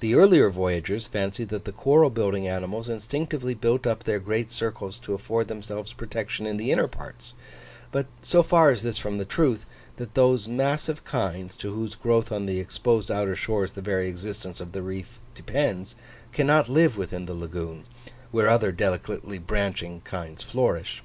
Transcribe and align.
The 0.00 0.14
earlier 0.14 0.48
voyagers 0.48 1.06
fancied 1.06 1.50
that 1.50 1.66
the 1.66 1.72
coral 1.72 2.08
building 2.08 2.48
animals 2.48 2.88
instinctively 2.88 3.52
built 3.52 3.86
up 3.86 4.04
their 4.04 4.18
great 4.18 4.48
circles 4.48 4.98
to 5.00 5.12
afford 5.12 5.48
themselves 5.48 5.92
protection 5.92 6.46
in 6.46 6.56
the 6.56 6.70
inner 6.72 6.88
parts; 6.88 7.34
but 7.92 8.06
so 8.22 8.42
far 8.42 8.70
is 8.72 8.82
this 8.82 8.96
from 8.96 9.18
the 9.18 9.26
truth, 9.26 9.66
that 9.98 10.14
those 10.14 10.48
massive 10.48 11.04
kinds, 11.04 11.56
to 11.56 11.74
whose 11.74 11.94
growth 11.94 12.32
on 12.32 12.46
the 12.46 12.58
exposed 12.58 13.10
outer 13.10 13.36
shores 13.36 13.72
the 13.72 13.82
very 13.82 14.08
existence 14.08 14.62
of 14.62 14.72
the 14.72 14.80
reef 14.80 15.18
depends, 15.34 15.94
cannot 16.32 16.70
live 16.70 16.96
within 16.96 17.26
the 17.26 17.34
lagoon, 17.34 17.84
where 18.30 18.48
other 18.48 18.72
delicately 18.72 19.38
branching 19.38 20.00
kinds 20.04 20.42
flourish. 20.42 21.02